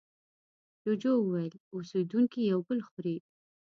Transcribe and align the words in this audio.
جوجو 0.81 1.13
وویل 1.21 1.53
اوسېدونکي 1.73 2.39
یو 2.51 2.59
بل 2.67 2.79
خوري. 2.87 3.17